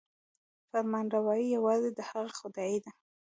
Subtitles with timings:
[0.69, 2.91] فرمانروايي یوازې د هغه خدای ده.